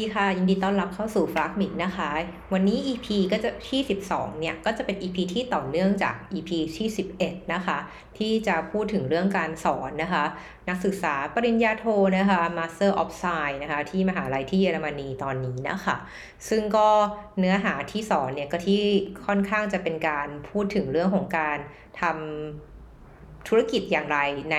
[0.00, 2.10] ดีค่ะ ยินดีต้อนรับเข้าสู่ฟลักมิกนะคะ
[2.52, 6.88] วันนี้ EP ก็จะที่ 12 เนี่ย ก็จะเป็น EP ที่ต่อเนื่องจาก EP ที่
[7.20, 7.78] 11 นะคะ
[8.18, 10.24] ที่จะพูดถึงเรื่องการสอนนะคะ
[10.68, 11.84] นักศึกษาปริญญาโท
[12.18, 15.96] นะคะ Master of Science นะคะ ที่มหาลัยที่เยอรมนีตอนนี้นะคะ
[16.48, 16.88] ซึ่งก็
[17.38, 18.82] เนื้อหาที่สอนเนี่ย ก็ที่
[19.26, 21.58] ค่อนข้างจะเป็นการพูดถึงเรื่องของการ
[22.00, 24.18] ทำธุรกิจอย่างไร
[24.52, 24.58] ใน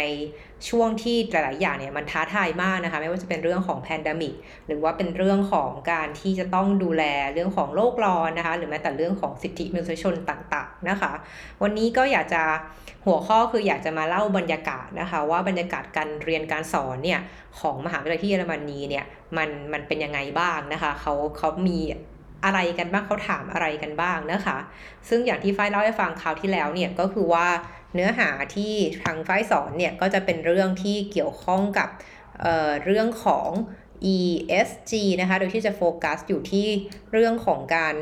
[0.70, 4.33] ช่วงที่หลาย ๆ อย่างเนี่ยมันท้าทายมากนะคะ ไม่ว่าจะเป็นเรื่องของแพนดมิก
[4.67, 11.11] หรือว่าเป็นเรื่องของการที่จะต้องดูแลเรื่องของโลกร้อนนะคะ หรือแม้แต่เรื่องของสิทธิมนุษยชนต่าง ๆ นะคะ
[11.61, 12.43] วันนี้ก็อยากจะ
[13.05, 17.19] หัวข้อคืออยากจะมาเล่าบรรยากาศนะคะ ว่าบรรยากาศการเรียนการสอนเนี่ย
[17.59, 19.05] ของมหาวิทยาลัยที่เยอรมนีเนี่ย
[19.38, 21.80] มันมันเป็นยังไงบ้างนะคะเขาเขามี
[22.45, 24.58] อะไรกันบ้างเขาถามอะไรกันบ้างนะคะ
[25.09, 27.48] ซึ่งอย่างที่ฝ้ายเล่าให้ฟังคราวที่แล้วเนี่ยก็คือว่า
[27.94, 31.89] เนื้อหาที่ทางฝ้ายสอนเนี่ยก็จะเป็นเรื่องที่เกี่ยวข้องกับ
[32.42, 33.50] เเรื่องของ
[34.16, 36.67] ESG นะคะ โดยที่จะโฟกัสอยู่ที่
[37.11, 37.95] เรื่องของการ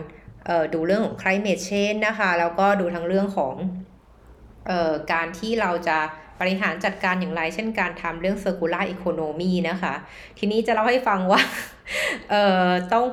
[0.74, 3.56] ดูเรื่องของ climate change นะคะ แล้วก็ดูทั้งเรื่องของ
[4.70, 6.00] ออการที่เราจะ
[6.40, 9.94] บริหารจัดการอย่างไร เช่นการทำเรื่อง circular economy นะคะ
[10.38, 11.42] ทีนี้จะเล่าให้ฟังว่า
[12.30, 13.06] เอ่อ ต้อง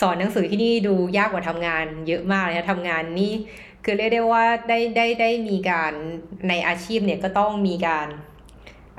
[0.00, 3.32] สอนหนังสือที่นี่ดูยากกว่าทำงานเยอะมากเลยนะทำงานนี่
[3.84, 5.92] คือเรียกได้ว่าได้ได้ได้มีการ
[6.48, 8.08] ในอาชีพเนี่ยก็ต้องมีการ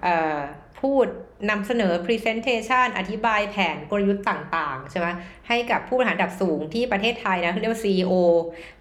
[0.04, 0.38] เอ่อ
[0.82, 1.06] พูด
[1.50, 5.08] นำเสนอ Presentation อธิบายแผนกลยุทธ์ต่างๆ ใช่ไหม
[5.48, 8.14] ให้กับผู้บริหารระดับสูงที่ประเทศไทยนะเรียกว่า CEO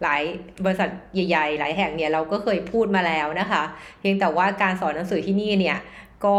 [0.02, 0.22] หลาย
[0.64, 3.62] บริษัทใหญ่ๆ หลายแห่งเนี่ยเราก็เคยพูดมาแล้วนะคะ
[4.00, 5.78] เพียงแต่ว่าการสอนหนังสือที่นี่เนี่ย
[6.24, 6.38] ก็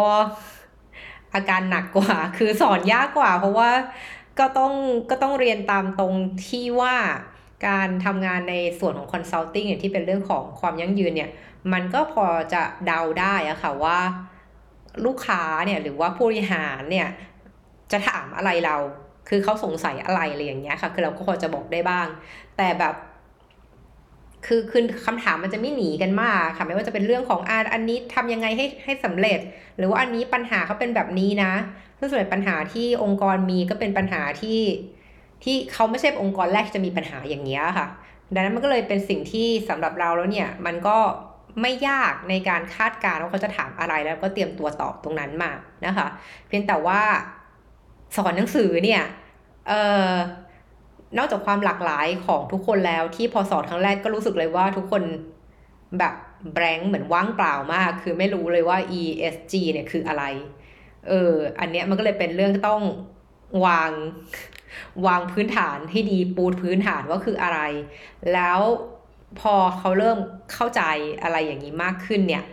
[1.34, 3.72] อาการหนักกว่า คือสอนยากกว่า เพราะว่า
[4.40, 4.74] ก็ต้อง
[5.10, 6.14] ก็ต้องเรียนตามตรง
[6.48, 6.96] ที่ว่า
[7.68, 11.30] การทำงานในส่วนของ consulting เนี่ยที่เป็นเรื่องของความยั่งยืนเนี่ย
[11.74, 14.00] มันก็พอจะเดาได้อะค่ะว่า
[15.06, 17.08] ลูกค้าเนี่ยหรือว่าผู้บริหารเนี่ย
[17.92, 18.76] จะถามอะไรเรา
[19.30, 22.08] คือเขาสงสัยอะไรอะไรอย่างเงี้ยค่ะ คือเราก็พอจะบอกได้บ้าง
[22.58, 22.96] แต่แบบ
[24.46, 29.40] คือคือคำถามมันจะไม่หนีกันมากค่ะ ไม่ว่าจะเป็นเรื่องของอ่าอันนี้ทำยังไงให้ให้สำเร็จ
[29.78, 31.54] หรือว่าอันนี้ปัญหาเขาเป็นแบบนี้นะ
[32.00, 34.62] ซึ่งส่วนใหญ่ปัญหาที่องค์กรมีก็เป็นปัญหาที่
[35.44, 37.88] ที่เขาไม่ใช่องค์กรแรกจะมีปัญหาอย่างเงี้ยค่ะ
[38.34, 40.98] ดังนั้นมันก็เลยเป็นสิ่งที่สำหรับเราแล้วเนี่ย มันก็
[41.62, 45.52] ไม่ยากในการคาดการณ์ว่าเขาจะถามอะไรแล้วก็เตรียมตัวตอบตรงนั้นมา
[45.86, 46.08] นะคะ
[46.48, 47.02] เพียงแต่ว่า
[48.18, 49.04] สอนหนังสือเนี่ย
[49.68, 49.82] เอ่
[50.12, 50.14] อ
[51.18, 55.04] นอกจากความหลากหลายของทุกคนแล้วที่พอสอนครั้งแรกก็รู้สึกเลยว่าทุกคน
[56.00, 56.14] แบบ
[56.54, 60.24] แบงค์เหมือนว่างเปล่ามาก คือไม่รู้เลยว่า ESG เนี่ยคืออะไร
[61.08, 62.82] เออ อันเนี้ยมันก็เลยเป็นเรื่องต้อง
[63.66, 63.92] วาง
[65.08, 67.60] วางพื้นฐานให้ดีปูพื้นฐานว่าคืออะไร
[68.34, 68.60] แล้ว
[69.40, 70.18] พอเขาเริ่ม
[70.54, 70.82] เข้าใจ
[71.24, 72.44] อะไรอย่างนี้มากขึ้นเนี่ย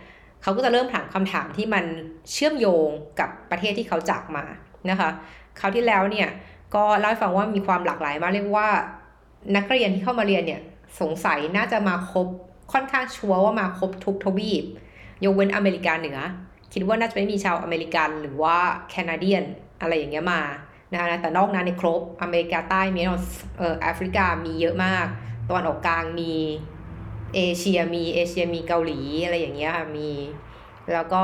[0.41, 1.85] เขาก็จะเริ่มถามคำถามที่มัน
[2.31, 2.87] เชื่อมโยง
[3.19, 4.45] กับประเทศที่เขาจากมา
[4.89, 5.09] นะคะ
[5.59, 6.29] คราวที่แล้วเนี่ย
[6.75, 8.69] ก็เล่าให้ฟังว่ามีความหลากหลายมากเรียกว่า
[9.55, 10.61] นักเรียนที่เข้ามาเรียนเนี่ย
[11.01, 12.27] สงสัยน่าจะมาครบ
[12.71, 14.63] ค่อนข้างชัวร์ว่ามาครบทุกทวีป
[15.23, 16.19] ยกเว้นอเมริกาเหนือ
[16.73, 18.57] คิดว่าน่าจะไม่มีชาวอเมริกันหรือว่า
[18.89, 19.43] แคนาเดียน
[19.81, 20.41] อะไรอย่างเงี้ยมา
[20.91, 23.01] นะคะแต่นอกนั้นในครบอเมริกาใต้มี
[23.57, 25.05] เอ่อแอฟริกามีเยอะมาก
[25.47, 26.33] ตะวันออกกลางมี
[27.35, 30.09] เอเชียมีเอเชียมีเกาหลีอะไรอย่างเงี้ยค่ะมี
[30.93, 31.23] แล้วก็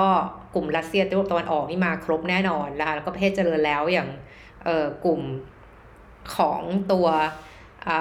[0.55, 4.09] กลุ่มรัสเซียตะวันออกนี่มาครบแน่นอนนะคะแล้วก็ประเทศเจริญแล้วอย่าง
[4.63, 5.21] เอ่อกลุ่ม
[6.37, 7.07] ของตัว
[7.87, 7.99] อ่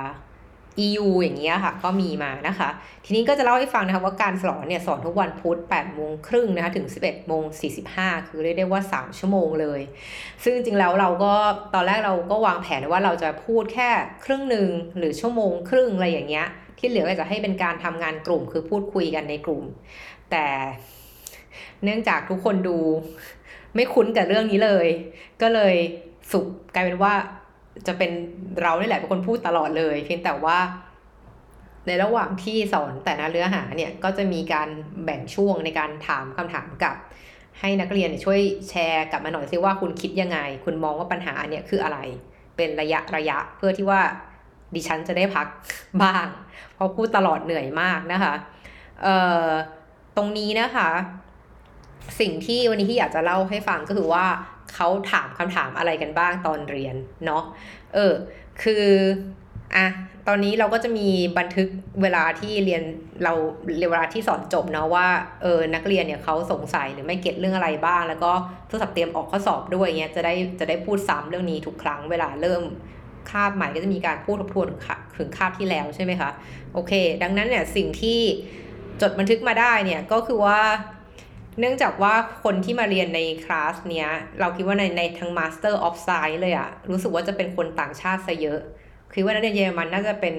[0.00, 0.02] า
[0.86, 2.68] EU อย่างเงี้ยค่ะ ก็มีมานะคะ
[3.04, 7.42] ทีนี้ก็จะเล่าให้ฟังนะคะว่าการสอนเนี่ยสอนทุกวันพุธ8โมงครึ่งนะคะถึง 11โมง
[7.86, 9.80] 45 คือเรียกได้ว่า 3 ชั่วโมงเลย
[10.42, 11.34] ซึ่งจริงแล้วเราก็
[11.74, 13.88] ตอนแรกเราก็วางแผนว่าเราจะพูดแค่
[14.24, 14.68] ครึ่งหนึ่ง
[14.98, 16.46] หรือชั่วโมงครึ่งอะไรอย่างเงี้ย
[16.78, 19.62] ที่เหลือก็จะให้เป็นการทำงานกลุ่มคือพูดคุยกันในกลุ่ม
[20.30, 20.46] แต่
[21.84, 22.78] เนื่องจากทุกคนดู
[23.74, 24.86] ไม่คุ้นกับเรื่องนี้เลย
[25.42, 25.74] ก็เลย
[26.32, 27.14] สุกกลายเป็นว่า
[27.86, 28.10] จะเป็น
[28.60, 30.58] เรานี่แหละเป็นคนพูดตลอดเลย เพียงแต่ว่า
[31.86, 34.68] ในระหว่างที่สอนแต่ละเนื้อหาเนี่ยก็จะมีการ
[35.04, 36.96] แบ่งช่วงในการถามคำถามกับ
[37.60, 41.98] ให้นักเรียนช่วยแชร์กลับมาหน่อยซิว่าคุณคิดยังไง คุณมองว่าปัญหาเนี่ยคืออะไร
[42.56, 44.00] เป็นระยะระยะเพื่อที่ว่า
[44.74, 45.46] ดิฉันจะได้พัก
[46.02, 46.26] บ้าง
[46.74, 48.34] เพราะพูดตลอดเหนื่อยมากนะคะ
[49.02, 49.16] เอ่
[49.46, 49.48] อ
[50.16, 50.88] ตรงนี้นะคะ
[52.20, 54.26] สิ่งที่วันนี้ที่อยากจะเล่าให้ฟังก็คือว่า
[54.74, 57.42] เขาถามคำถามอะไรกันบ้างตอนเรียนเนาะ
[57.94, 58.12] เออ
[58.62, 58.84] คือ
[59.76, 59.86] อะ
[60.28, 61.68] ตอนนี้เราก็จะมีบันทึก
[62.02, 62.82] เวลาที่เรียน
[63.24, 63.32] เรา
[63.90, 65.06] เวลาที่สอนจบเนาะว่า
[65.42, 68.32] เออนักเรียนเนี่ยเขาสงสัยหรือไม่เก็ตเรื่องอะไรบ้าง แล้วก็
[68.68, 72.62] ทดสอบเตรียมออกข้อสอบด้วยเงี้ยจะได้จะได้พูดซ้ำเรื่องนี้ทุกครั้งเวลาเริ่ม
[73.30, 74.66] คาบใหม่ก็จะมีการพูดทบทวน
[75.18, 76.30] ถึงคาบที่แล้วใช่ไหมคะ
[76.74, 76.92] โอเค
[77.22, 78.20] ดังนั้นเนี่ยสิ่งที่
[79.00, 80.60] จดบันทึกมาได้เนี่ยก็คือว่า
[81.58, 82.14] เนื่องจากว่า
[82.44, 84.08] คนที่มาเรียนในคลาสเนี้ย
[84.40, 88.60] เราคิดว่าในในทั้ง Master of Science เลยอะรู้สึกว่าจะเป็นคนต่างชาติซะเยอะ
[89.12, 90.34] คือว่านักเรียนเยอรมันน่าจะเป็น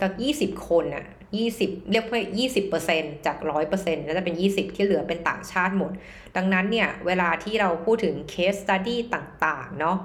[0.00, 5.92] สักยี่สิบคนอะ ยี่สิบเรียกว่ายี่สิบเปอร์เซ็นจากร้อยเปอร์เซ็นต์น่าจะเป็นยี่สิบที่เหลือเป็นต่างชาติหมด
[6.36, 9.96] ดังนั้นเนี่ย เวลาที่เราพูดถึง case study ต่างๆ เนาะ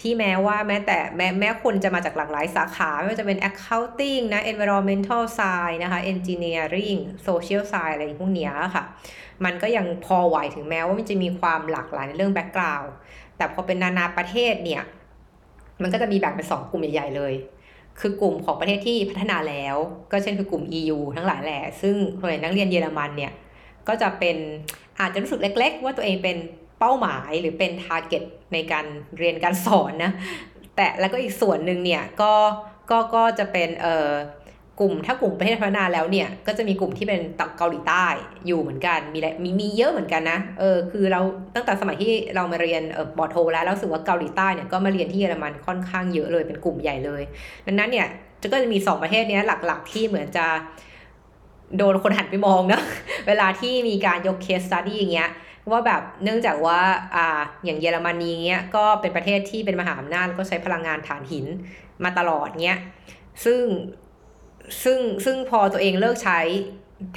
[0.00, 8.84] ที่แม้ว่าแม้แต่แม้แม้คนจะมาจากหลากหลายสาขา ไม่ว่าจะเป็น accounting นะ environmental science นะคะ engineering social science อะไรพวกเนี้ยค่ะ
[9.44, 12.90] มันก็ยังพอไหวถึงแม้ว่ามันจะมีความหลากหลายในเรื่อง background
[13.36, 14.82] แต่พอเป็นนานาประเทศเนี่ย
[15.82, 17.34] มันก็จะมีแบ่งเป็นสองกลุ่มใหญ่ๆเลย
[18.00, 19.76] คือกลุ่มของประเทศที่พัฒนาแล้ว
[20.10, 23.32] ก็เช่นคือกลุ่ม EU ทั้งหลายแหละ ซึ่งคนนักเรียนเยอรมันเนี่ย
[23.88, 24.36] ก็จะเป็น
[25.00, 26.36] อาจจะรู้สึกเล็ก ๆ ว่าตัวเองเป็น
[26.78, 28.22] เป้าหมายหรือเป็น target
[28.52, 28.86] ในการ
[29.18, 30.12] เรียนการสอนนะ
[30.76, 32.32] แต่แล้วก็อีกส่วนหนึ่งเนี่ยก็
[32.90, 34.10] ก็ก็จะเป็นเอ่อ
[34.80, 38.06] กลุ่มถ้ากลุ่มประเทศพัฒนาแล้วเนี่ยก็จะมีกลุ่มที่เป็นตักเกาหลีใต้
[38.46, 41.20] อยู่เหมือนกันมีมีมีเยอะเหมือนกันนะเออคือเรา
[41.54, 47.22] ตั้งแต่สมัยที่เรามาเรียนเออบอโท แล้วเราสึกว่าเกาหลีใต้เนี่ยก็มาเรียนที่เยอรมันค่อนข้างเยอะเลยเป็นกลุ่มใหญ่เลย
[47.66, 48.06] ดังนั้นเนี่ย
[48.42, 50.46] จะก็จะมีสองประเทศนี้หลักๆ ที่เหมือนจะ
[51.76, 52.80] โดนคนหันไปมองนะ
[53.26, 55.30] เวลาที่มีการยกเคสสตัดดี้อย่างเงี้ย
[55.70, 56.80] ว่าแบบเนื่องจากว่า
[57.14, 61.46] อ่าอย่างเยอรมนีเงี้ยก็เป็นประเทศที่เป็นมหาอำนาจก็ใช้พลังงานถ่านหิน
[62.04, 62.78] มาตลอดเงี้ย
[63.44, 63.60] ซึ่ง
[64.84, 66.40] ซึ่งซึ่งพอตัวเองเลิกใช้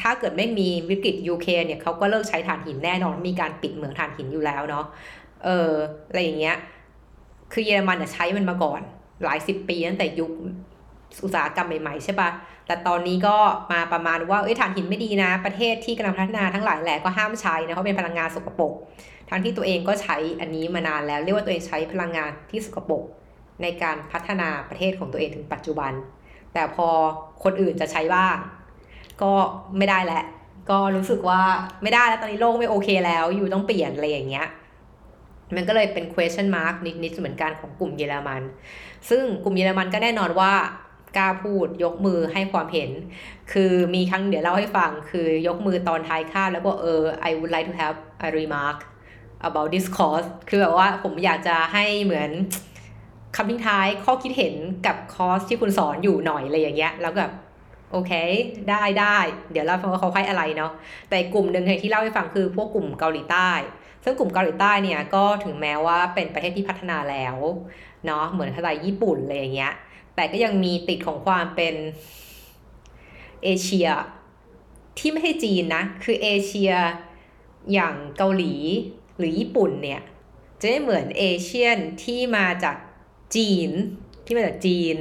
[0.02, 4.86] ถ้าเกิดไม่มีวิกฤตยูเคเนี่ยเขาก็เลิกใช้ถ่านหินแน่นอน มีการปิดเหมืองถ่านหินอยู่แล้วเนาะ
[5.44, 5.72] เออ
[6.08, 6.58] อะไรอย่างเงี้ย
[7.54, 8.82] คือเยอรมันใช้มันมาก่อน
[9.24, 10.32] หลายสิบปีตั้งแต่ยุค
[11.24, 12.30] อุตสาหกรรมใหม่ๆใช่ปะ
[12.68, 13.38] แต่ตอนนี้ก็
[13.72, 18.74] มาประมาณว่าเอ้ยถ่านหินไม่ดีนะ ประเทศที่กำลังพัฒนาทั้งหลายแหล่ก็ห้ามใช้นะเพราะเป็นพลังงานสกปรก
[19.30, 23.04] ทั้งที่ตัวเองก็ใช้อันนี้มานานแล้ว เรียกว่าตัวเองใช้พลังงานที่สกปรก
[23.62, 25.94] ในการพัฒนาประเทศของตัวเองถึงปัจจุบัน
[26.54, 26.88] แต่พอ
[27.44, 28.38] คนอื่นจะใช้บ้าง
[29.22, 29.34] ก็
[29.78, 30.24] ไม่ได้แหละ
[30.70, 31.42] ก็รู้สึกว่า
[31.84, 34.48] ไม่ได้แล้วตอนนี้โลกไม่โอเคแล้วอยู่ต้องเปลี่ยนอะไรอย่างเงี้ย
[35.56, 38.42] มันก็เลยเป็น question mark นิดๆเหมือนกันของกลุ่มเยอรมัน
[39.10, 40.54] ซึ่งกลุ่มเยอรมันก็แน่นอนว่า
[41.18, 42.90] กล้าพูดยกมือให้ความเห็น
[43.52, 48.78] คือมีครั้งเดี๋ยวเล่าให้ฟัง คือยกมือตอนท้ายคาบแล้วบอกเออ I would like to have a remark
[49.48, 52.30] about this course คือแบบว่าผมอยากจะให้เหมือน
[53.36, 54.56] คำทิ้งท้ายข้อคิดเห็น
[54.86, 57.32] กับคอร์สที่คุณสอนอยู่หน่อยอะไรอย่างเงี้ย แล้วแบบ
[57.92, 58.12] โอเค
[58.70, 59.18] ได้ได้
[59.52, 60.72] เดี๋ยวเราฟังว่าเขาให้อะไรเนาะ
[61.10, 63.52] แต่กลุ่มหนึ่งที่เล่าให้ฟังคือพวกกลุ่มเกาหลีใต้
[64.04, 67.38] ซึ่งกลุ่มเกาหลีใต้เนี่ยก็ถึงแม้ว่าเป็นประเทศที่พัฒนาแล้ว
[68.06, 69.74] เนาะเหมือนทลายญี่ปุ่นอะไรอย่างเงี้ย
[70.16, 71.76] แต่ก็ยังมีติดของความเป็น
[73.44, 73.88] เอเชีย
[75.00, 76.74] ที่ไม่ใช่จีนนะ คือเอเชีย
[77.74, 78.56] อย่างเกาหลี
[79.18, 80.02] หรือญี่ปุ่นเนี่ย
[80.60, 82.76] จะไม่เหมือนเอเชียนที่มาจาก
[83.36, 83.70] จีน
[84.26, 84.96] ที่มาจากจีน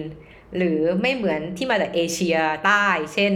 [0.57, 3.33] หรือไม่เหมือนที่มาจากเอเชียใต้ เช่น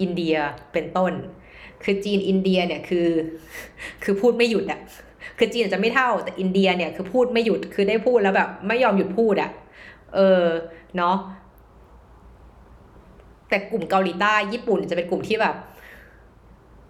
[0.00, 0.36] อินเดีย
[0.72, 1.12] เป็นต้น
[1.84, 3.08] คือจีนอินเดียเนี่ยคือ
[4.04, 4.80] คือพูดไม่หยุดอะ
[5.38, 9.50] คือจีนจะไม่เท่าแต่อินเดียเนี่ยคือพูดไม่หยุดคือได้พูดแล้วแบบไม่ยอมหยุดพูดอะ
[10.14, 10.44] เออ
[10.96, 11.16] เนาะ
[13.48, 15.56] แต่กลุ่มเกาหลีใต้ญี่ปุ่นจะเป็นกลุ่มที่แบบ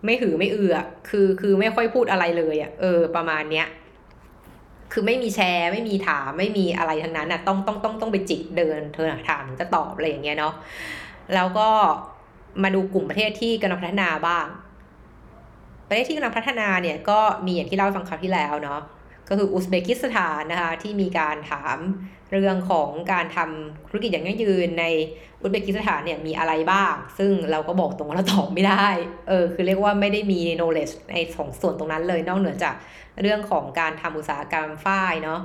[0.05, 0.77] ไม่หือไม่เอือ
[1.09, 3.67] คือคือไม่ค่อยพูดอะไรเลยอะเออ ประมาณเนี้ย
[4.93, 10.55] คือไม่มีแชร์ ไม่มีถามไม่มีอะไรทั้งนั้นอะต้องต้องต้องต้องไปจิกเดินเธอถามจะตอบอะไรอย่างเงี้ยเนาะ
[11.35, 11.69] แล้วก็
[12.63, 14.47] มาดูกลุ่มประเทศที่กำลังพัฒนาบ้าง
[15.89, 18.81] ประเทศที่กำลังพัฒนาเนี่ยก็มีอย่างที่เล่าฟังคราวที่แล้วเนาะ
[19.29, 21.79] ก็คืออุซเบกิสถานนะคะที่มีการถาม
[22.33, 24.85] เรื่องของการทำธุรกิจอย่างยั่งยืนใน
[25.41, 28.87] อุซเบกิสถานเนี่ยมีอะไรบ้าง ซึ่งเราก็บอกตรงว่าเราตอบไม่ได้
[29.29, 32.75] เออคือเรียกว่าไม่ได้มี knowledge ในสองส่วนตรงนั้นเลยนอกเหนือจาก
[33.23, 35.41] เรื่องของการทำอุตสาหกรรมฝ้ายเนาะ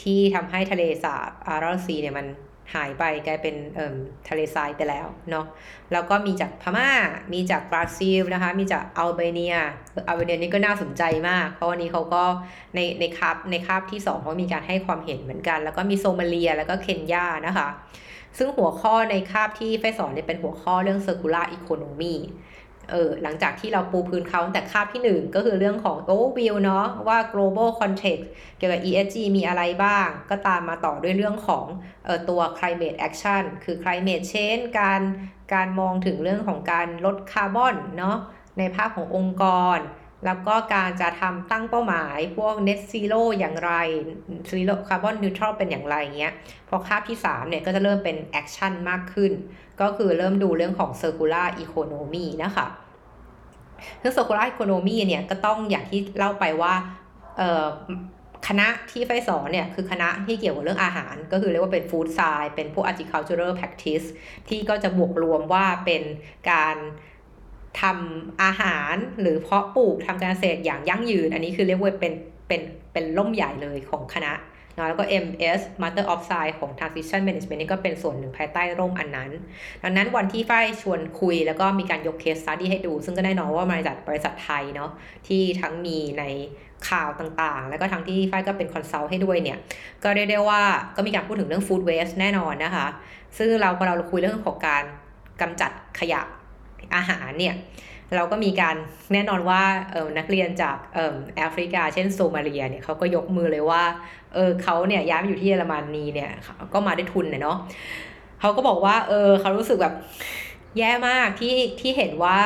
[0.00, 2.26] ที่ทำให้ทะเลสาบอาราซีเนี่ยมัน
[2.74, 3.54] หายไปกลายเป็น
[4.28, 5.46] ทะเลทรายไปแล้วเนาะ
[5.92, 6.90] แล้วก็มีจากพม่า
[7.32, 9.56] มีจากบราซิลนะคะ มีจากอัลเบเนีย
[10.08, 12.24] อัลเบเนียนี่ก็น่าสนใจมาก เพราะวันนี้เขาก็
[12.74, 17.68] ในในคาบในคาบที่2เขามีการให้ความเห็นเหมือนกัน แล้วก็มีโซมาเลียแล้วก็เคนยานะคะ
[18.38, 22.14] ซึ่งหัวข้อในคาบที่ไฟสอนเนี่ยเป็นหัวข้อเรื่อง circular economy
[22.90, 28.24] เออหลังจากที่เราปูพื้นเขาแต่คาบที่ 1 ก็คือเรื่องของ overview เนาะว่า global context
[28.58, 31.66] เกี่ยวกับ ESG มีอะไรบ้าง ก็ตามมาต่อด้วยเรื่องของ
[32.04, 35.00] เออตัว climate action คือ climate change การ
[35.54, 38.16] การมองถึงเรื่องของการลดคาร์บอนเนาะ
[38.58, 39.44] ในภาพขององค์ก
[39.76, 39.78] ร
[40.26, 43.72] แล้วก็การจะทำตั้งเป้าหมายพวก net zero อย่างไร
[44.50, 46.32] zero carbon neutral เป็นอย่างไรเงี้ย
[46.68, 49.32] พอคาบที่ 3 เนี่ยก็จะเริ่มเป็น action มากขึ้น
[49.80, 52.66] ก็คือเริ่มดูเรื่องของ circular economy นะคะ
[54.02, 56.74] ซึ่ง circular economy เนี่ยก็ต้องอย่างที่เล่าไปว่า
[58.48, 64.06] คณะที่ไฟสอนเนี่ยคือคณะที่เกี่ยวกับเรื่องอาหาร ก็คือเรียกว่าเป็น food science เป็นพวก agricultural practice
[64.48, 66.02] ที่ก็จะบวกรวมว่าเป็น
[66.50, 66.76] การ
[67.80, 72.12] ทำอาหารหรือเพาะปลูกทำการเกษตรอย่างยั่งยืน อันนี้คือเรียกว่าเป็น
[72.48, 72.60] เป็น
[72.92, 74.32] เป็นล่มใหญ่เลยของคณะ
[74.74, 79.30] เนาะแล้วก็ MS Master of Science ของ Transition Management นี่ก็เป็นส่วนหนึ่งภายใต้ร่มอันนั้น
[79.82, 84.90] ดังนั้นวันที่ฝ้ายชวนคุยแล้วก็มีการยกเคสสต u d ีให้ดู ซึ่งก็แน่นอนว่ามาจากบริษัทไทยเนาะ
[85.26, 86.24] ที่ทั้งมีใน
[86.88, 89.58] ข่าวต่างๆ แล้วก็ทั้งที่ฝ้ายก็เป็นคอนซัลท์ให้ด้วยเนี่ย
[90.04, 90.62] ก็เรียกได้ว่า
[90.96, 92.86] ก็มีการพูดถึงเรื่อง food waste แน่นอนนะคะ
[93.38, 94.84] ซึ่งเราพอเราคุยเรื่องของการ
[95.40, 96.20] กำจัดขยะ
[96.94, 97.54] อาหารเนี่ย
[98.14, 98.76] เราก็มีการ
[99.12, 103.82] แน่นอนว่าเออนักเรียนจากเออแอฟริกา เช่นโซมาเลียเนี่ยเขาก็ยกมือเลยว่า
[104.34, 106.30] เออเขาเนี่ยย้ายมาอยู่ที่เยอรมนีเนี่ย
[106.72, 107.58] ก็มาได้ทุนเนาะ
[108.40, 109.94] เขาก็บอกว่าเออเขารู้สึกแบบ
[110.78, 112.36] แย่มากที่ที่เห็นว่า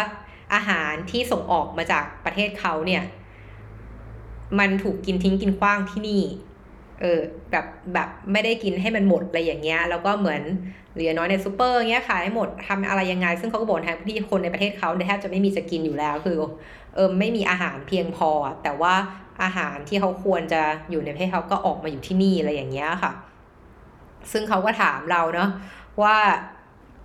[0.54, 3.02] อาหารที่ส่งออกมาจากประเทศเขาเนี่ย
[4.58, 6.22] มันถูกกินทิ้งกินขว้างที่นี่
[7.00, 10.42] เออแบบแบบไม่ได้กินให้มันหมดอะไรอย่างเงี้ยแล้วก็เหมือน
[10.94, 16.36] เหลือน้อยในซูเปอร์เงี้ยขายให้หมดทำอะไรยังไง ซึ่งเขาก็บอกทางที่คนในประเทศเขาแทบจะไม่มีจะกินอยู่แล้วคือ
[16.94, 18.30] เออไม่มีอาหารเพียงพอ
[18.62, 18.94] แต่ว่า
[19.42, 23.12] อาหารที่เขาควรจะอยู่ในประเทศเขาก็ออกมาอยู่ที่นี่อะไรอย่างเงี้ยค่ะ
[24.32, 25.48] ซึ่งเขาก็ถามเราเนาะ
[26.02, 26.16] ว่า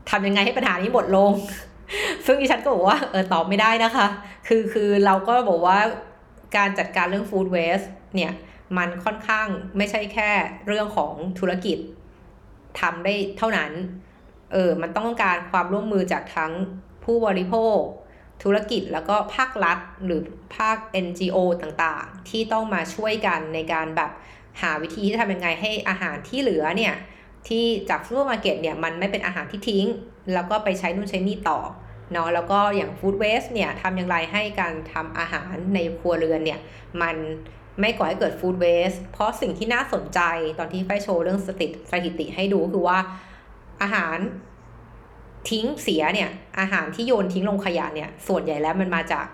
[0.09, 1.31] ทำยังไงให้ปัญหานี้หมดลง
[2.25, 4.07] ซึ่งดิฉันก็บอกว่าเออตอบไม่ได้นะคะ
[4.47, 5.77] คือคือเราก็บอกว่า
[6.57, 7.81] การจัดการเรื่อง food waste
[8.15, 8.31] เนี่ย
[8.77, 10.31] มันค่อนข้างไม่ใช่แค่
[10.67, 11.77] เรื่องของธุรกิจ
[12.79, 13.71] ทำได้เท่านั้น
[14.53, 16.51] เออ มันต้องการความร่วมมือจากทั้ง
[17.03, 17.79] ผู้บริโภค
[18.43, 20.21] ธุรกิจแล้วก็ภาครัฐหรือ
[20.57, 24.11] ภาค NGO ต่างๆ ที่ต้องมาช่วยกันในการแบบ
[24.61, 26.95] หาวิธีที่ทำยังไงให้อาหารที่เหลือเนี่ย
[27.47, 29.85] ที่จากซูเปอร์มาร์เก็ตเนี่ยมันไม่เป็นอาหารที่ทิ้ง
[30.33, 31.59] แล้วก็ไปใช้นู่นใช้นี่ต่อ
[32.11, 36.59] เนาะแล้วก็อย่างฟู้ดเวสเนี่ยทำอย่างไรให้การทำอาหารในครัวเรือนเนี่ย
[37.01, 37.15] มัน
[37.79, 40.19] ไม่ก่อให้เกิดฟู้ดเวสเพราะสิ่งที่น่าสนใจ
[40.59, 42.97] ตอนที่ไฟโชว์เรื่องสถิติสถิติให้ดูคือว่า
[43.81, 44.17] อาหาร
[45.49, 46.29] ทิ้งเสียเนี่ย
[46.59, 49.27] อาหารที่โยนทิ้งลงขยะเนี่ย ส่วนใหญ่แล้วมันมาจาก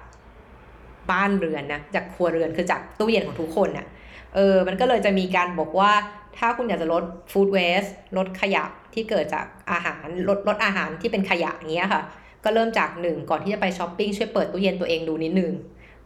[1.12, 3.88] บ้านเรือนนะจากครัวเรือนคือจากตู้เย็นของทุกคนน่ะ
[4.36, 5.92] เออมันก็เลยจะมีการบอกว่า
[6.38, 7.86] ถ้าคุณอยากจะลดฟู้ดเวส
[8.18, 12.04] ลดขยะที่เกิดจากอาหารลดลดอาหารที่เป็นขยะอย่างเงี้ยค่ะ
[12.44, 15.54] ก็เริ่มจากหนึ่งก่อนที่จะไปช้อปปิ้งช่วยเปิดตู้เย็นตัวเองดูนิดนึง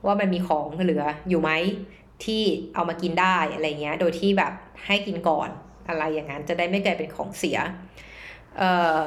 [0.06, 1.52] ว่ามันมีของเหลืออยู่ไหม
[2.24, 2.44] ที่
[2.74, 4.54] เอามากินได้อะไรเงี้ย โดยที่แบบ
[4.86, 5.50] ให้กินก่อน
[5.90, 7.58] อะไรอย่างนั้น จะได้ไม่กลายเป็นของเสีย
[8.58, 9.02] เอ่อ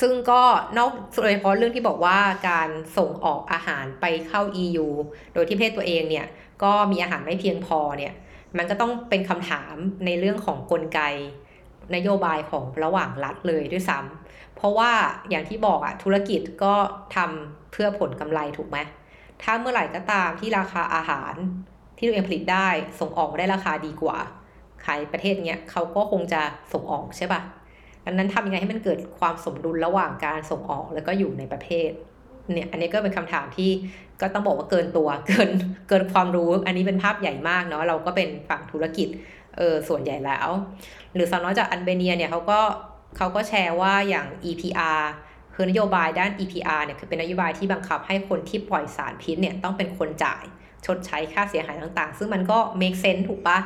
[0.00, 0.42] ซึ่งก็
[0.78, 0.90] นอก
[1.22, 4.86] โดยเฉพาะเรื่องที่บอกว่าการส่งออกอาหารไปเข้า EU
[5.34, 6.26] โดยที่ประเทศตัวเองเนี่ย
[6.62, 8.14] ก็มีอาหารไม่เพียงพอเนี่ย
[8.56, 9.74] มันก็ต้องเป็นคำถาม
[10.06, 11.00] ในเรื่องของกลไก
[11.94, 14.92] นโยบายของระหว่างรัฐเลยด้วยซ้ำเพราะว่า
[15.30, 16.74] อย่างที่บอกอะธุรกิจก็
[17.16, 18.78] ทำเพื่อผลกำไรถูกไหม
[19.42, 21.34] ถ้าเมื่อไหร่ก็ตามที่ราคาอาหาร
[21.96, 22.68] ที่ตัวเองผลิตได้
[23.00, 24.18] ส่งออกได้ราคาดีกว่า
[24.84, 26.42] ขายประเทศเนี้ยเขาก็คงจะ
[26.72, 27.40] ส่งออกใช่ปะ
[28.04, 31.90] ดังนั้นทำยังไงให้มันเกิดความสมดุลระหว่างการส่งออกแล้วก็อยู่ในประเทศ
[32.54, 33.70] เนี่ยอันนี้ก็เป็นคำถามที่
[34.20, 35.50] ก็ต้องบอกว่าเกินตัวเกิน
[35.88, 39.08] เกินความรู้ อันนี้เป็นภาพใหญ่มากเนาะเราก็เป็นฝั่งธุรกิจ
[39.56, 40.48] เออส่วนใหญ่แล้ว
[41.14, 42.60] หรือสาวน้อยจากอันเบเนียเนี่ยเขาก็
[43.16, 45.00] เขาก็แชร์ว่าอย่าง EPR
[45.60, 50.44] คือนโยบายด้าน EPR เนี่ยคือเป็นนโยบายที่บังคับให้คนที่ปล่อยสารพิษเนี่ยต้องเป็นคนจ่าย
[50.86, 53.58] ชดใช้ค่าเสียหายต่างๆ ซึ่งมันก็ make sense ถูกปะ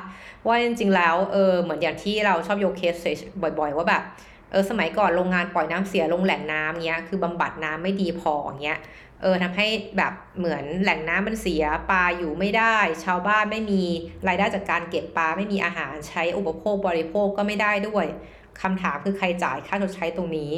[0.46, 2.96] ว่าจริงๆแล้วเออเหมือนอย่างที่เราชอบโยกเคส
[3.42, 4.02] บ่อยๆ ว่าแบบ
[4.50, 8.34] เออสมัยก่อนโรงงานปล่อยน้ำเสียลงแหล่งน้ำเงี้ยคือบำบัดน้ำไม่ดีพอ
[8.64, 8.78] เงี้ย
[9.22, 13.82] เออทำให้แบบเหมือนแหล่งน้ำมันเสียปลาอยู่ไม่ได้ ชาวบ้านไม่มี
[14.28, 18.06] รายได้จากการเก็บปลาไม่มีอาหารใช้อุปโภคบริโภคก็ไม่ได้ด้วย
[18.62, 20.52] คำถามคือใครจ่ายค่าชดใช้ตรงนี้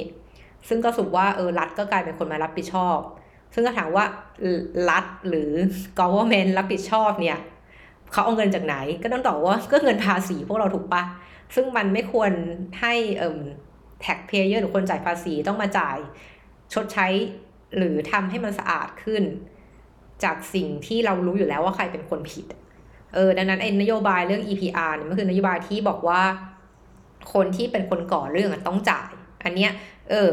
[0.68, 2.98] ซึ่งก็สุดว่าเออรัฐก็กลายเป็นคนมารับผิดชอบ
[3.54, 4.04] ซึ่งก็ถามว่า
[4.90, 5.50] รัฐหรือ
[6.00, 7.38] government รับผิดชอบเนี่ย
[8.12, 11.02] เขาเอาเงินจากไหน ก็ต้องตอบว่าก็เงินภาษีพวกเราถูกปะ
[11.54, 12.32] ซึ่งมันไม่ควร
[12.80, 13.40] ให้เอ่อ
[14.00, 15.98] แท็กเพย์เยอร์หรือคนจ่ายภาษีต้องมาจ่าย
[16.72, 17.06] ชดใช้
[17.76, 19.22] หรือทำให้มันสะอาดขึ้น
[20.24, 22.46] จากสิ่งที่เรารู้อยู่แล้วว่าใครเป็นคนผิด
[23.14, 26.22] เออดังนั้นไอ้นโยบายเรื่อง EPR เนี่ยมันคือนโยบายที่บอกว่า
[27.32, 29.10] คนที่เป็นคนก่อเรื่องต้องจ่าย
[29.44, 29.72] อันเนี้ย
[30.10, 30.30] เออ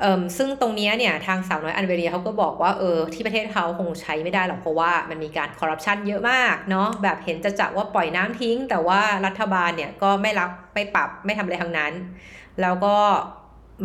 [0.00, 11.92] เอ่อซึ่งตรงนี้เนี่ยทางสาวน้อยอันเบเรียเขาก็บอกว่าเออที่ประเทศเขาคงใช้ไม่ได้หรอกเพราะว่ามันมีการคอร์รัปชันเยอะมากเนาะแบบเห็นจะจับว่าปล่อยน้ำทิ้ง แต่ว่ารัฐบาลเนี่ยก็ไม่รับไม่ปรับไม่ทำอะไรทั้งนั้น
[12.60, 12.96] แล้วก็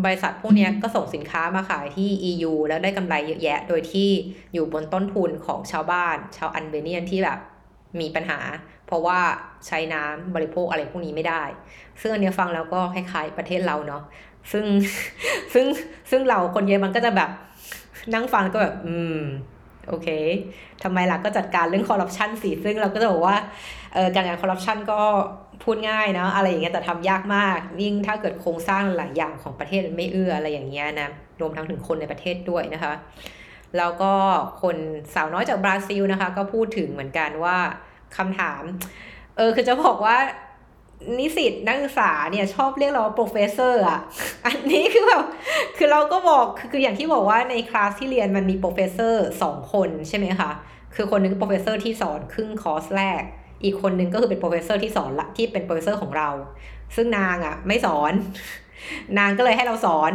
[0.05, 4.09] บริษัทพวกนี้ก็ส่งสินค้ามาขายที่ EU แล้วได้กำไรเยอะแยะ โดยที่
[4.53, 7.39] อยู่บนต้นทุนของชาวบ้าน ชาวอันเบเนียนที่แบบ
[7.99, 8.39] มีปัญหา
[8.87, 9.19] เพราะว่า
[9.67, 11.43] ใช้น้ำบริโภคอะไรพวกนี้ไม่ได้
[12.01, 14.03] ซึ่งอันนี้ฟังแล้วก็คล้ายๆประเทศเราเนาะ
[14.51, 14.65] ซึ่ง
[15.53, 15.65] ซึ่ง
[16.11, 17.29] ซึ่งเราคนเยอรมันก็จะแบบ
[18.13, 19.19] นั่งฟังก็แบบ อืม
[19.87, 20.07] โอเค
[20.83, 23.37] ทำไมล่ะก็จัดการเรื่องคอร์รัปชันสิซึ่งเราก็จะบอกว่า
[23.93, 25.01] เออการงานคอร์รัปชันก็
[25.63, 31.09] พูดง่ายนะอะไรอย่างเงี้ยแต่ทำยากมากยิ่งถ้าเกิดโครงสร้างหลายอย่างของประเทศไม่เอื้ออะไรอย่างเงี้ยนะ
[31.41, 32.93] รวมทั้งถึงคนในประเทศด้วยนะคะ
[33.77, 34.13] แล้วก็
[34.61, 34.77] คน
[35.13, 37.57] สาวน้อยจากบราซิลนะคะ ก็พูดถึงเหมือนกันว่า
[38.17, 38.63] คำถาม
[39.37, 40.17] เออคือจะบอกว่า
[41.19, 43.99] นิสิตนักศึกษาเนี่ยชอบเรียกเราว่า professor อะ
[44.45, 45.23] อันนี้คือแบบ
[45.77, 50.51] คือเราก็บอกคือคืออย่างที่บอกว่าในคลาสที่เรียนมันมี professor สองคนใช่ไหมคะ
[50.95, 53.21] คือคนนึง professor ที่สอนครึ่งคอร์สแรก
[53.63, 56.29] อีกคนนึงก็คือเป็น professor ที่สอนละที่เป็น professor ของเรา
[56.95, 58.13] ซึ่งนางอะไม่สอน
[59.17, 60.11] นางก็เลยให้เราสอน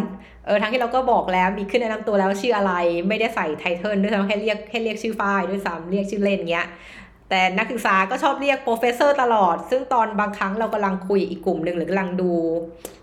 [0.46, 2.72] เออทั้งที่เราก็บอกแล้วมีขึ้นแนะนำตัวแล้วชื่ออะไร
[3.08, 6.66] ไม่ได้ใส่ title ด้วยซ้ำให้เรียกให้เรียกชื่อฝ้ายด้วยซ้ำเรียกชื่อเล่นเงี้ย
[7.34, 12.32] แต่นักศึกษาก็ชอบเรียก professor ตลอด ซึ่งตอนบางครั้งเรากำลังคุยอีกกลุ่มหนึ่งหรือกำลังดู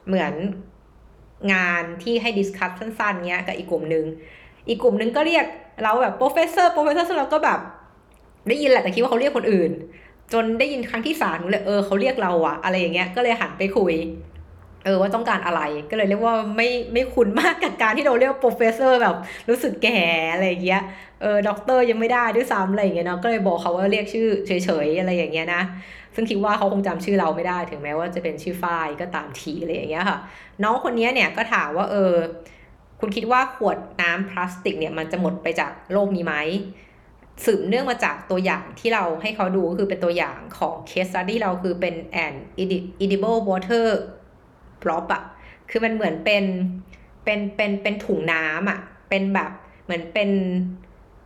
[0.08, 0.34] เหมือน
[1.54, 4.06] งานที่ให้ discuss สั้นๆเงี้ยกับอีกกลุ่มหนึ่ง
[4.68, 5.46] อีกกลุ่มหนึ่งก็เรียก
[5.84, 7.60] เราแบบ professor professor เราก็แบบ
[8.48, 9.72] ได้ยินแหละแต่คิดว่าเขาเรียกคนอื่น
[10.34, 13.94] จนได้ยินครั้งที่สามหนูเลยเออเขาเรียกเราอะอะไรอย่างเงี้ยก็เลยหันไปคุย
[14.86, 19.16] เออว่าต้องการอะไรก็เลยเรียกว่าไม่ไม่คุ้นมากกับการที่เราเรียก professor แบบ
[19.50, 20.02] รู้สึกแก่
[20.34, 20.82] อะไรอย่างเงี้ย
[21.22, 24.52] เออด็อกเตอร์ยังไม่ได้ด้วยซ้ำอะไรอย่างเงี้ยเนาะก็เลยบอกเขาว่าเรียกชื่อเฉ
[24.86, 25.62] ยๆอะไรอย่างเงี้ยนะ
[26.16, 30.18] ซึ่งคิดว่าเขาคงจำชื่อเราไม่ได้ถึงแม้ว่าจะเป็นชื่อฝ้ายก็ตามทีอะไรอย่างเงี้ยค่ะ
[30.64, 32.14] น้องคนนี้เนี่ยก็ถามว่าเออ
[33.00, 36.36] คุณคิดว่าขวดน้ำพลาสติกเนี่ยมันจะหมดไปจากโลกนี้ไหม
[37.46, 41.96] สืบเนื่องมาจากตัวอย่างที่เราให้เขาดูก็คือเป็นตัวอย่างของ case study เราคือเป็น
[42.26, 42.34] an
[43.04, 43.88] edible water
[44.84, 45.24] p r o p อะ
[45.70, 46.44] คือมันเหมือนเป็น
[47.24, 49.52] เป็นเป็นเป็นถุงน้ำอะเป็นแบบ
[49.86, 50.30] เหมือนเป็น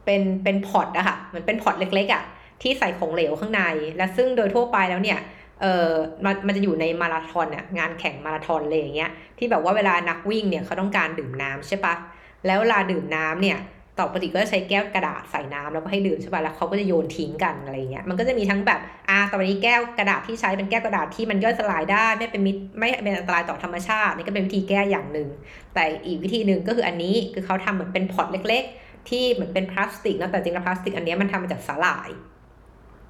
[0.05, 2.23] เป็นเป็นพอตอะค่ะเหมือนเป็นพอตเล็กๆอะ
[2.61, 3.61] ที่ใส่ของเหลวข้างใน
[3.97, 5.19] และซึ่งโดยทั่วไปแล้วเนี่ย
[5.61, 5.89] เออ
[6.25, 11.95] มันมันจะอยู่ในมาราธอนอะงานแข่งมาราธอนเลยอย่างเงี้ยที่แบบว่าเวลานักวิ่งเนี่ยเขาต้องการดื่มน้ำใช่ปะ
[12.45, 13.57] แล้วเวลาดื่มน้ำเนี่ย
[13.99, 25.29] ต่อปกติก็จะใช้แก้วกระดาษใส่น้ำแล้วก็ให้ดื่มใช่ป่ะแล้วเขาก็จะโยนทิ้งกันอะไรเงี้ยมันก็จะมีทั้งแบบอ่าตอนนี้แก้วกระดาษที่ใช้เป็นแก้วกระดาษที่มันย่อยสลายได้ไม่เป็นมิตรไม่เป็นอันตรายต่อธรรมชาตินี่ก็เป็นวิธีแก้อย่างหนึ่ง
[25.73, 32.09] แต่อีกวิธีหนึ่งก็คืออันนี้คือเขาทำเหมือนเป็นพอตเล็ก ๆ ที่เหมือนเป็นพลาสติกนะแต่จริงๆพลาสติกอันนี้มันทำมาจากสาหร่าย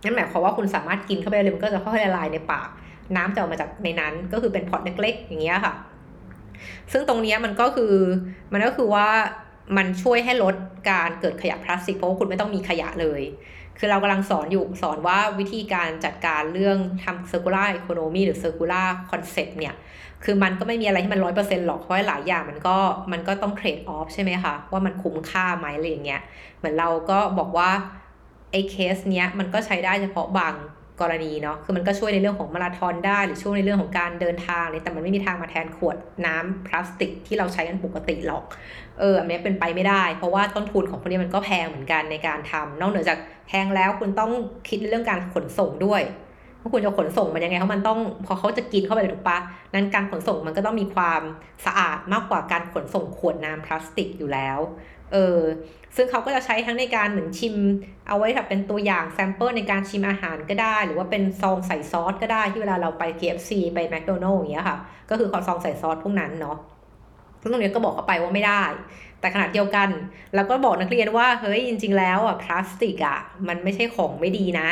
[0.03, 2.69] นั่นหมายความว่าคุณสามารถกินเข้าไปเลยมันก็จะค่อยๆละลายในปาก
[3.15, 5.73] น้ำจะออกมาจากในนั้นก็คือเป็นพอตเล็กๆ อย่างเงี้ยค่ะ
[6.91, 7.93] ซึ่งตรงนี้มันก็คือ
[8.53, 9.07] มันก็คือว่า
[9.77, 10.55] มันช่วยให้ลด
[10.89, 13.21] การเกิดขยะพลาสติกเพราะว่าคุณไม่ต้องมีขยะเลย
[13.77, 19.75] คือเรากำลังสอนอยู่สอนว่าวิธีการจัดการเรื่องทำ circular economy หรือ circular concept เนี่ย
[20.23, 22.77] คือมันก็ไม่มีอะไรที่มันร้อยเปอร์เซ็นต์หรอก เพราะหลายอย่างมันก็
[23.11, 26.21] มันก็ต้องเทรดออฟใช่ไหมคะ ว่ามันคุ้มค่าไหมอะไรอย่างเงี้ย
[26.57, 27.69] เหมือนเราก็บอกว่า
[28.51, 30.53] ไอ้เคสเนี้ยมันก็ใช้ได้เฉพาะบาง
[31.01, 38.43] กรณีเนาะคือมันก็ช่วยในเรื่องของมาราธอนได้ หรือช่วยในเรื่องของการเดินทางเลยแต่มันไม่มีทางมาแทนขวดน้ำพลาสติกที่เราใช้กันปกติหรอก
[38.99, 44.31] เอออันนี้เป็นไปไม่ได้ เพราะว่าต้นทุนของพวกนี้มันก็แพงเหมือนกันในการทำนอกเหนือจากแพงแล้วคุณต้อง
[44.69, 46.01] คิดในเรื่องการขนส่งด้วย
[46.61, 49.37] ว่าคุณจะขนส่งมันยังไงเพราะมันต้องพอเขาจะกินเข้าไปถูกปะ
[49.73, 51.21] นั้นการขนส่งมันก็ต้องมีความ
[51.65, 54.59] สะอาดมากกว่าการขนส่งขวดน้ำพลาสติกอยู่แล้ว
[55.13, 55.39] เออ
[55.95, 57.55] ซึ่งเขาก็จะใช้ทั้งในการเหมือนชิม
[58.07, 64.77] เอาไว้แบบเป็นตัวอย่าง sample ในการชิมอาหารก็ได้ หรือว่าเป็นซองใส่ซอสก็ได้ที่เวลาเราไป KFC ไปแมคโดนัลล์อย่างเงี้ยค่ะ
[65.09, 66.57] ก็คือขอซองใส่ซอสพวกนั้นเนาะ
[67.41, 68.63] ซึ่งตรงนี้ก็บอกเขาไปว่าไม่ได้
[69.19, 69.89] แต่ขณะเดียวกัน
[70.35, 74.69] เราก็บอกนักเรียนว่าเฮ้ยจริง ๆ แล้วอะพลาสติกอะมันไม่ใช่ของไม่ดีนะ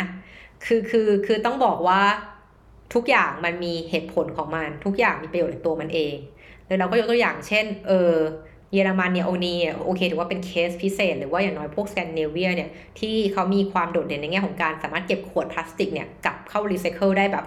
[0.66, 2.02] คือคือคือต้องบอกว่า
[2.94, 6.16] ทุกอย่างมันมีเหตุผลของมัน ทุกอย่างมีประโยชน์ในตัวมันเอง
[6.68, 8.14] แล้วเราก็ยกตัวอย่างเช่น เออ
[8.74, 9.56] เยอรมันเนี่ยโอนี
[9.86, 17.46] โอเคถือว่าเป็นเคสพิเศษ หรือว่าอย่างน้อยพวกสแกนดิเนเวียเนี่ยที่เขามีความโดดเด่นในแง่ของการสามารถเก็บขวดพลาสติกเนี่ยกลับเข้ารีไซเคิลได้แบบ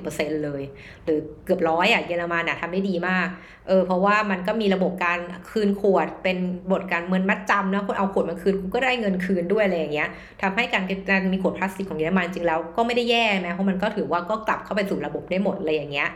[0.00, 0.62] 90%เลย
[1.04, 3.28] หรือเกือบร้อยอะเยอรมันอะทำได้ดีมาก
[3.68, 5.18] เออเพราะว่ามันก็มีระบบการ
[5.50, 10.08] คืนขวดเป็นแบบการเหมือนมัดจำนะคนเอาขวดมาคืนก็ได้เงินคืนด้วยอะไรอย่างเงี้ย
[10.42, 16.10] ทำให้การการมีขวดพลาสติกของเยอรมันจริงแล้วก็ไม่ได้แย่แม้เพราะมันก็ถือว่าก็กลับเข้าไปสู่ระบบได้หมดเลยอย่างเงี้ย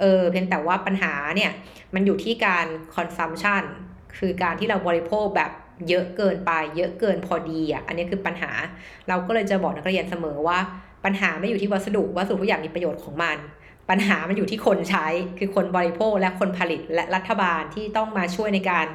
[0.00, 1.50] เออเพียงแต่ว่าปัญหาเนี่ย
[1.94, 3.64] มันอยู่ที่การ consumption
[4.18, 5.50] คือการที่เราบริโภคแบบ
[5.88, 8.50] เยอะเกินไป เยอะเกินพอดีอะอันนี้คือปัญหา
[9.08, 10.58] เราก็เลยจะบอกนักเรียนเสมอว่า
[11.04, 13.38] ปัญหาไม่อยู่ที่วัสดุวัสดุทุกอย่างมีประโยชน์ของมัน
[13.90, 15.06] ปัญหามันอยู่ที่คนใช้
[15.38, 18.86] คือคนบริโภคและคนผลิตและรัฐบาลที่ต้องมาช่วยในการ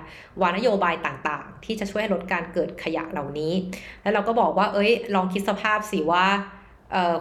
[0.41, 3.54] วางนโยบายต่างๆ ที่จะช่วยลดการเกิดขยะเหล่านี้
[4.02, 6.26] แล้วเราก็บอกว่า เอ้ย ลองคิดสภาพสิว่า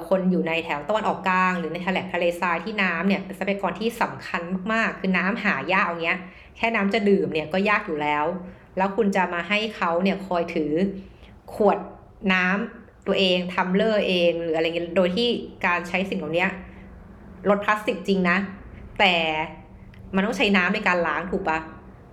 [0.08, 6.20] คนอยู่ในแถวตะวันออกกลาง หรือในทะเลทะเลทรายที่น้ำเนี่ยเป็นทรัพยากรที่สำคัญมากๆ คือน้ำหายากอย่างเงี้ย
[6.56, 8.24] แค่น้ำจะดื่มเนี่ยก็ยากอยู่แล้ว
[8.76, 10.72] แล้วคุณจะมาให้เขาเนี่ยคอยถือ
[11.54, 11.78] ขวด
[12.32, 15.28] น้ำตัวเองทำเลอร์เองหรืออะไรเงี้ยโดยที่
[15.66, 16.46] การใช้สิ่งเหล่านี้
[17.48, 18.36] ลดพลาสติกจริงนะ
[18.98, 19.14] แต่
[20.14, 21.58] มันต้องใช้น้ำในการล้างถูกปะ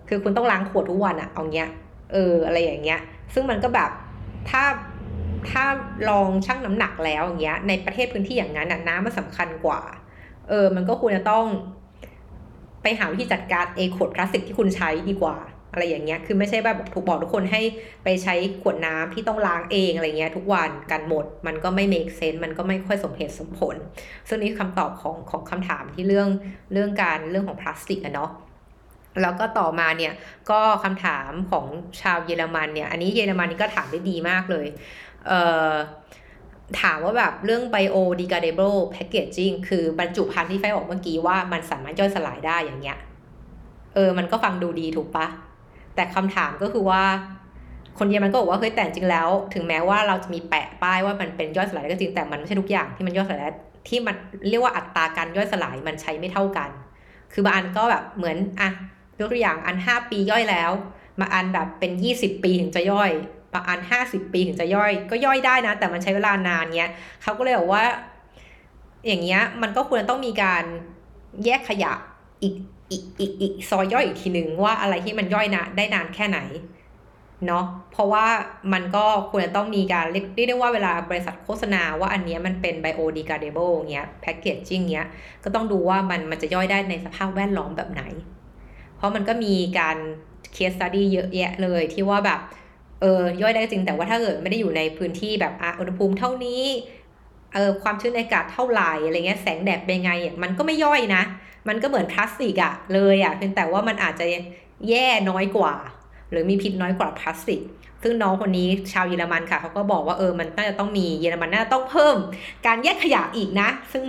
[0.07, 1.69] คือคุณต้องล้างขวดทุกวันอะเอาเงี้ย
[2.11, 2.99] เอออะไรอย่างเงี้ย
[3.33, 3.89] ซึ่งมันก็แบบ
[4.49, 4.63] ถ้า
[5.49, 5.63] ถ้า
[6.09, 9.81] ลองชั่งน้ำหนักแล้วอย่างเงี้ย ในประเทศพื้นที่อย่างนั้นน้ำมันสำคัญกว่า
[10.49, 11.45] เออ มันก็ควรจะต้อง
[12.81, 15.37] ไปหาวิธีจัดการเอขวดพลาสติกที่คุณใช้ดีกว่า
[15.71, 17.61] อะไรอย่างเงี้ย คือไม่ใช่แบบถูกบอกทุกคนให้
[18.03, 23.75] ไปใช้ขวดน้ำที่ต้องล้างเองอะไรเงี้ยทุกวันกันหมด มันก็ไม่ make sense มันก็ไม่ค่อยสมเหตุสมผล
[24.27, 26.29] ซึ่งนี่คือคำตอบของของคำถามที่เรื่อง
[26.73, 28.31] เรื่องการเรื่องของพลาสติกอะเนาะ
[29.21, 30.13] แล้วก็ต่อมาเนี่ย
[30.51, 31.65] ก็คำถามของ
[32.01, 34.67] ชาวเยอรมันเนี่ย อันนี้เยอรมันนี่ก็ถามได้ดีมากเลย
[35.27, 35.71] เอ่อ
[36.81, 42.97] ถามว่าแบบเรื่อง biodegradable packaging คือบรรจุภัณฑ์ที่ไฟบอกเมื่อกี้ว่ามันสามารถย่อยสลายได้อย่างเงี้ย
[43.95, 45.27] เออ มันก็ฟังดูดีถูกปะ
[45.95, 47.03] แต่คำถามก็คือว่า
[47.97, 53.53] คนเยอรมันก็บอกว่าเฮ้ยแต่จริงแล้ว ถึงแม้ว่าเราจะมีแปะป้ายว่ามันเป็นย่อยสลายได้ก็จริงแต่มันไม่ใช่ทุกอย่างที่มันย่อยสลาย
[53.87, 54.15] ที่มัน
[54.49, 56.69] เรียกว่าอัตราการย่อยสลายมันใช้ไม่เท่ากัน
[57.33, 58.69] คือบางอันก็แบบเหมือนอะ
[59.19, 60.71] ยกตัวอย่างอันห้าปีย่อยแล้ว
[61.19, 63.11] มาอันแบบเป็นยี่สิบปีถึงจะย่อย
[63.53, 66.91] บางอันห้าสิบปีถึงจะย่อย ก็ย่อยได้นะ แต่มันใช้เวลานานเงี้ย
[67.23, 67.83] เขาก็เลยบอกว่า
[69.07, 70.63] อย่างเงี้ยมันก็ควรต้องมีการ
[71.45, 71.93] แยกขยะ
[72.43, 72.55] อีก
[72.91, 76.39] อีกอีกอีกซอยย่อยอีกทีหนึ่งว่าอะไรที่มันย่อยนะได้นานแค่ไหน
[77.47, 78.25] เนาะเพราะว่า
[78.73, 85.07] มันก็ควรจะต้องมีการเรียกได้ว่าเวลาบริษัทโฆษณาว่าอันเนี้ยมันเป็น biodegradable เงี้ยแพคเกจจิ้งเงี้ย
[85.43, 88.03] ก็ต้องดูว่ามันมันจะย่อยได้ในสภาพแวดล้อมแบบไหน
[88.95, 89.97] เพราะมันก็มีการ
[90.53, 92.39] เคสตัดดี้เยอะแยะเลยที่ว่าแบบ
[93.01, 96.63] เออย่อยได้จริงแต่ว่าถ้าเกิดไม่ได้อยู่ในพื้นที่แบบอะอุณหภูมิเท่านี้
[97.53, 101.23] เออความชื้นในอากาศเท่าไหร่อะไรเงี้ยแสงแดดเป็นไงอะมันก็ไม่ย่อยนะ
[101.67, 104.25] มันก็เหมือนพลาสติกอะเลยอะเพียงแต่ว่ามันอาจจะ
[104.89, 105.73] แย่น้อยกว่า
[106.31, 107.61] หรือมีพิษน้อยกว่าพลาสติก
[108.03, 112.15] ซึ่งน้องคนนี้ชาวเยอรมันค่ะเขาก็บอกว่าเออมันน่าจะต้องมีเยอรมันน่าจะต้องเพิ่ม
[112.65, 114.03] การแยกขยะอีกนะ ซึ่ง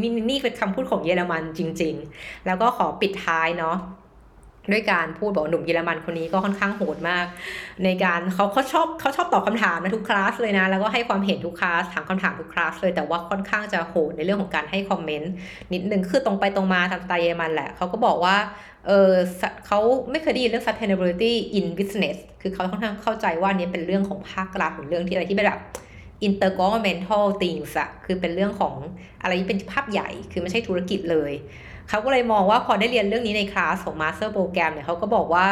[0.00, 3.76] นี่นี่เป็นคำพูดของเยอรมันจริง ๆ แล้วก็ขอปิดท้ายเนาะ
[4.72, 7.26] ด้วยการพูดบอกหนุ่มเยอรมันคนนี้ก็ค่อนข้างโหดมาก
[7.84, 15.32] ในการเขาเขาชอบเขาชอบตอบคำถามนะทุกคลาสเลยนะ แล้วก็ให้ความเห็นทุกคลาสถามคำถามทุกคลาสเลยแต่ว่าค่อนข้างจะโหดในเรื่องของการให้คอมเมนต์
[15.72, 18.36] นิดนึงคือตรงไปตรงมาตามสไตล์เยอรมันแหละเขาก็บอกว่า
[18.86, 19.12] เออ
[19.66, 19.78] เขา
[20.10, 25.62] ไม่เคยได้ยินเรื่อง sustainability in business คือเขาค่อนข้างเข้าใจว่านี้เป็นเรื่องของภาครัฐหรือเรื่องที่อะไรที่เป็นแบบ
[26.26, 28.74] intergovernmental things อะคือเป็นเรื่องของ
[29.22, 31.32] อะไรที่เป็นภาพใหญ่ คือไม่ใช่ธุรกิจเลย
[31.88, 35.46] เขาก็เลยมองว่าพอได้เรียนเรื่องนี้ในคลาสของ Master Program เนี่ยเขาก็บอกว่า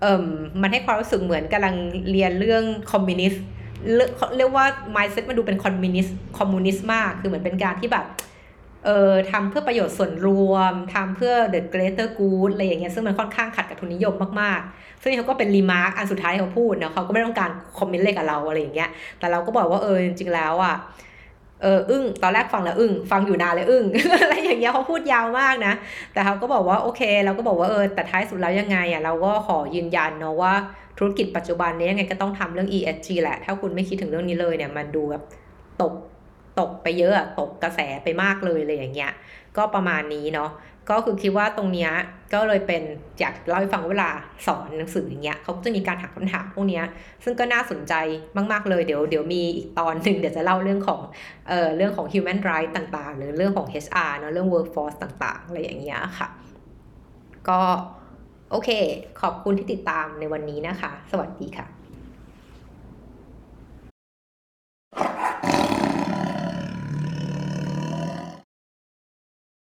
[0.00, 0.24] เอ่ม
[0.62, 1.74] มันให้ความรู้สึกเหมือนกำลัง
[2.10, 3.42] เรียนเรื่องคอมมิวนิสต์
[4.36, 8.06] เรียกว่า mindset มันดูเป็นคอมมิวนิสต์คอมมิวนิสต์มาก คือเหมือนเป็นการที่แบบ
[8.84, 20.76] เอ่อทำเพื่อประโยชน์ส่วนรวมทำเพื่อ the greater good อะไรอย่างเงี้ยซึ่งมันค่อนข้างขัดกับทุนนิยมมากๆ ซึ่งเขาก็เป็น remark อันสุดท้ายที่เขาพูดเนาะเขาก็ไม่ต้องการคอมเมนต์เลยกับเราอะไรอย่างเงี้ยแต่เราก็บอกว่าเออจริงๆแล้วอะ
[21.62, 23.84] เอออึ้งตอนแรกฟังแล้วอึ้งฟังอยู่นานเลยอึ้ง
[24.22, 25.74] อะไรอย่างเงี้ยเขาพูดยาวมากนะ
[26.12, 30.54] แต่เขาก็บอกว่าโอเค เราก็บอกว่าเออแต่ท้ายสุดแล้วยังไงอะเราก็ขอยืนยันเนาะว่า
[30.98, 35.22] ธุรกิจปัจจุบันนี้ยังไงก็ต้องทำเรื่อง ESG แหละ ถ้าคุณไม่คิดถึงเรื่องนี้เลยเนี่ยมันดูแบบ
[35.82, 35.92] ตก
[36.60, 39.12] ตกไปเยอะตกกระแสไปมากเลยเลยอย่างเงี้ย
[39.56, 40.50] ก็ประมาณนี้เนาะ
[40.90, 41.92] ก็คือคิดว่าตรงเนี้ย
[42.34, 42.82] ก็เลยเป็น
[43.20, 44.10] อยากเล่าให้ฟังเวลา
[44.46, 46.84] สอนหนังสืออย่างเงี้ยเขาจะมีการถามคำถามพวกเนี้ย
[47.24, 47.94] ซึ่งก็น่าสนใจ
[48.52, 51.00] มาก ๆ เลยเดี๋ยวเดี๋ยวมีอีกตอนหนึ่งเดี๋ยวจะเล่าเรื่องของ
[51.48, 56.28] เอ่อเรื่องของ human right ต่าง ๆ หรือเรื่องของ HR เนาะเรื่อง workforce ต่างๆ อะไรอย่างเงี้ยค่ะ
[57.48, 57.60] ก็
[58.50, 58.70] โอเค
[59.20, 61.75] ขอบคุณที่ติดตามในวันนี้นะคะ สวัสดีค่ะ